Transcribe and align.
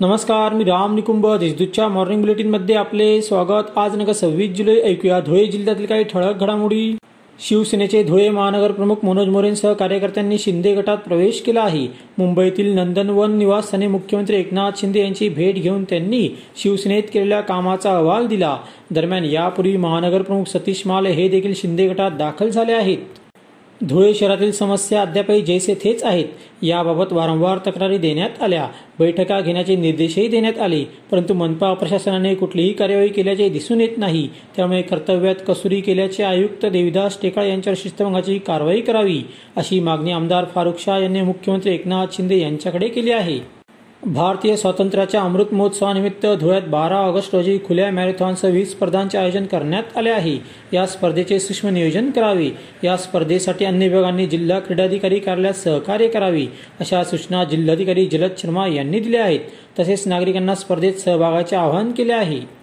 नमस्कार 0.00 0.54
मी 0.54 0.64
राम 0.64 0.94
निकुंभ 0.94 1.26
देशदूतच्या 1.40 1.86
मॉर्निंग 1.88 2.20
बुलेटिनमध्ये 2.20 2.74
आपले 2.76 3.20
स्वागत. 3.22 3.70
आज 3.78 3.94
नका 3.96 4.12
सव्वीस 4.12 4.50
जुलै 4.56 4.74
ऐकूया 4.84 5.20
धुळे 5.26 5.44
जिल्ह्यातील 5.46 5.86
काही 5.86 6.04
ठळक 6.04 6.40
घडामोडी. 6.40 6.96
शिवसेनेचे 7.38 8.02
धुळे 8.02 8.28
महानगर 8.30 8.72
प्रमुख 8.72 9.04
मनोज 9.04 9.28
मोरेंसह 9.28 9.72
कार्यकर्त्यांनी 9.72 10.38
शिंदे 10.38 10.74
गटात 10.74 10.98
प्रवेश 11.06 11.40
केला 11.42 11.62
आहे. 11.62 11.86
मुंबईतील 12.18 12.72
नंदनवन 12.74 13.38
निवासस्थानी 13.38 13.86
मुख्यमंत्री 13.86 14.36
एकनाथ 14.36 14.80
शिंदे 14.80 15.00
यांची 15.00 15.28
भेट 15.28 15.62
घेऊन 15.62 15.84
त्यांनी 15.84 16.28
शिवसेनेत 16.62 17.02
केलेल्या 17.12 17.40
कामाचा 17.40 17.96
अहवाल 17.96 18.26
दिला. 18.26 18.56
दरम्यान 18.90 19.24
यापूर्वी 19.24 19.76
महानगर 19.76 20.22
प्रमुख 20.22 20.48
सतीश 20.48 20.86
माले 20.86 21.10
हे 21.10 21.28
देखील 21.28 21.54
शिंदे 21.56 21.88
गटात 21.88 22.18
दाखल 22.18 22.50
झाले 22.50 22.72
आहेत. 22.72 22.98
धुळे 23.82 24.14
शहरातील 24.14 24.52
समस्या 24.52 25.02
अद्यापही 25.02 25.40
जैसे 25.40 25.74
थेच 25.74 26.04
आहेत. 26.04 26.24
याबाबत 26.62 27.12
वारंवार 27.12 27.58
तक्रारी 27.66 27.98
देण्यात 27.98 28.42
आल्या. 28.42 28.68
बैठका 28.98 29.40
घेण्याचे 29.40 29.76
निर्देशही 29.76 30.28
देण्यात 30.28 30.58
आले. 30.58 30.84
परंतु 31.10 31.34
मनपा 31.34 31.74
प्रशासनाने 31.74 32.34
कुठलीही 32.34 32.72
कार्यवाही 32.72 33.08
केल्याचे 33.08 33.48
दिसून 33.48 33.80
येत 33.80 33.98
नाही. 33.98 34.28
त्यामुळे 34.56 34.82
कर्तव्यात 34.82 35.34
कसुरी 35.48 35.80
केल्याचे 35.80 36.22
आयुक्त 36.22 36.66
देविदास 36.66 37.20
टेकाळ 37.22 37.44
यांच्यावर 37.44 37.80
शिस्तभंगाची 37.82 38.38
कारवाई 38.38 38.80
करावी 38.80 39.22
अशी 39.56 39.80
मागणी 39.80 40.12
आमदार 40.12 40.44
फारुख 40.54 40.80
शाह 40.80 41.02
यांनी 41.02 41.22
मुख्यमंत्री 41.22 41.74
एकनाथ 41.74 42.06
शिंदे 42.12 42.38
यांच्याकडे 42.38 42.88
केली 42.88 43.10
आहे. 43.10 43.55
भारतीय 44.06 44.56
स्वातंत्र्याच्या 44.56 45.20
अमृत 45.20 45.44
महोत्सवानिमित्त 45.52 46.26
धुळ्यात 46.40 46.62
बारा 46.62 46.96
ऑगस्ट 46.96 47.34
रोजी 47.34 47.58
खुल्या 47.66 47.90
मॅरेथॉनसह 47.90 48.48
वीस 48.48 48.70
स्पर्धांचे 48.70 49.18
आयोजन 49.18 49.46
करण्यात 49.46 49.96
आले 49.96 50.10
आहे. 50.10 50.38
या 50.72 50.86
स्पर्धेचे 50.86 51.38
सूक्ष्म 51.40 51.68
नियोजन 51.68 52.10
करावे. 52.10 52.50
या 52.84 52.96
स्पर्धेसाठी 52.96 53.64
अन्य 53.64 53.88
विभागांनी 53.88 54.26
जिल्हा 54.26 54.58
क्रीडाधिकारी 54.58 55.18
कार्यालयात 55.18 55.54
सहकार्य 55.54 56.08
करावे 56.08 56.46
अशा 56.80 57.04
सूचना 57.04 57.44
जिल्हाधिकारी 57.44 58.06
जलद 58.06 58.30
शर्मा 58.38 58.66
यांनी 58.66 59.00
दिल्या 59.00 59.24
आहेत. 59.24 59.40
तसेच 59.78 60.08
नागरिकांना 60.08 60.54
स्पर्धेत 60.54 60.94
सहभागाचे 60.94 61.56
आवाहन 61.56 61.92
केले 61.92 62.12
आहे. 62.12 62.55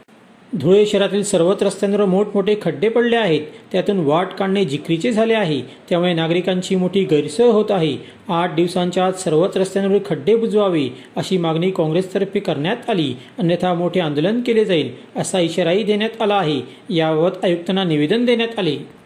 धुळे 0.60 0.86
शहरातील 0.86 1.24
सर्वच 1.24 1.64
रस्त्यांवर 1.64 2.06
मोठमोठे 2.06 2.56
खड्डे 2.62 2.90
पडले 2.90 3.16
आहेत. 3.16 3.42
त्यातून 3.72 4.00
वाट 4.00 4.34
काढणे 4.34 4.66
जिकरीचे 4.66 5.12
झाले 5.12 5.34
आहे. 5.34 5.62
त्यामुळे 5.90 6.14
नागरिकांची 6.14 6.76
मोठी 6.76 7.04
गैरसोय 7.04 7.48
होत 7.48 7.72
आहे. 7.72 7.98
आठ 8.30 8.56
दिवसांच्या 8.56 9.06
आत 9.06 9.14
सर्वच 9.14 9.58
रस्त्यांवर 9.58 9.98
खड्डे 10.06 10.36
बुजवावे 10.36 10.88
अशी 11.16 11.38
मागणी 11.38 11.72
काँग्रेसतर्फे 11.72 12.40
करण्यात 12.40 12.90
आली. 12.90 13.14
अन्यथा 13.40 13.74
मोठे 13.74 14.00
आंदोलन 14.00 14.42
केले 14.42 14.66
जाईल 14.66 14.92
असा 15.16 15.40
इशाराही 15.40 15.84
देण्यात 15.84 16.22
आला 16.22 16.36
आहे. 16.36 16.62
याबाबत 16.90 17.46
आयुक्तांना 17.46 17.84
निवेदन 17.84 18.26
देण्यात 18.26 18.60
आले. 18.60 19.03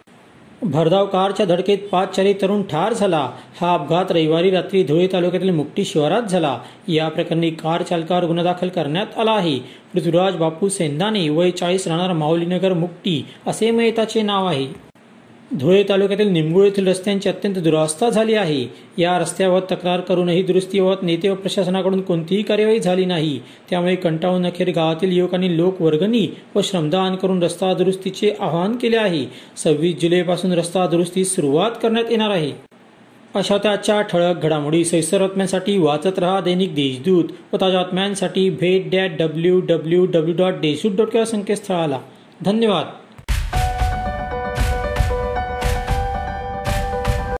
भरधाव 0.62 1.06
कारच्या 1.06 1.46
धडकेत 1.46 1.78
पाच 1.92 2.14
चारी 2.16 2.32
तरुण 2.32 2.62
ठार 2.62 2.92
झाला. 2.92 3.30
हा 3.60 3.74
अपघात 3.74 4.10
रविवारी 4.10 4.50
रात्री 4.50 4.82
धुळे 4.82 5.06
तालुक्यातील 5.12 5.50
मुक्टी 5.50 5.84
शिवारात 5.84 6.22
झाला. 6.22 6.58
या 6.88 7.08
प्रकरणी 7.08 7.50
कार 7.50 7.82
चालकावर 7.82 8.24
गुन्हा 8.24 8.44
दाखल 8.44 8.68
करण्यात 8.68 9.18
आला 9.18 9.32
आहे. 9.32 9.58
पृथ्वीराज 9.92 10.36
बापू 10.36 10.68
सेंदाने 10.68 11.28
वय 11.28 11.50
चाळीस 11.50 11.86
राहणार 11.88 12.12
माऊलीनगर 12.12 12.72
मुक्टी 12.72 13.24
असे 13.46 13.70
मयताचे 13.70 14.22
नाव 14.22 14.46
आहे. 14.46 14.87
धुळे 15.56 15.84
तालुक्यातील 15.88 16.28
निमगुळ 16.28 16.64
येथील 16.64 16.86
रस्त्यांची 16.86 17.28
अत्यंत 17.28 17.54
दुरावस्था 17.54 18.10
झाली 18.10 18.34
आहे. 18.34 18.66
या 18.98 19.18
रस्त्यावर 19.18 19.60
तक्रार 19.60 20.00
करूनही 20.00 20.42
दुरुस्तीबाबत 20.42 21.02
नेते 21.02 21.28
व 21.28 21.34
प्रशासनाकडून 21.34 22.00
कोणतीही 22.00 22.42
कार्यवाही 22.42 22.80
झाली 22.80 23.04
नाही. 23.04 23.40
त्यामुळे 23.70 23.96
कंटाळून 23.96 24.46
अखेर 24.46 24.70
गावातील 24.70 25.12
युवकांनी 25.12 25.56
लोकवर्गणी 25.56 26.28
व 26.54 26.60
श्रमदान 26.64 27.16
करून 27.16 27.42
रस्ता 27.42 27.74
दुरुस्तीचे 27.74 28.32
आवाहन 28.40 28.72
केले 28.76 28.96
आहे. 28.96 29.24
सव्वीस 29.56 29.96
जुलैपासून 30.02 30.52
रस्ता 30.52 30.86
दुरुस्ती 30.86 31.24
सुरुवात 31.24 31.70
करण्यात 31.82 32.04
येणार 32.10 32.30
आहे. 32.30 32.52
अशा 33.34 33.56
त्याच्या 33.56 34.00
ठळक 34.00 34.42
घडामोडी 34.42 34.84
सैसर 34.84 35.20
बातम्यांसाठी 35.20 35.78
वाचत 35.78 36.18
रहा 36.18 36.40
दैनिक 36.40 36.74
देशदूत 36.74 37.24
व 37.52 37.56
ताज्या 37.60 37.82
बातम्यांसाठी 37.82 38.50
भेट 38.50 38.90
dot 38.90 39.10
W 39.18 39.60
W 39.60 40.06
W 40.06 40.34
dot 40.36 40.52
Deshdoot 40.52 41.06
dot 41.06 41.22
संकेतस्थळाला. 41.22 41.98
धन्यवाद. 42.44 42.84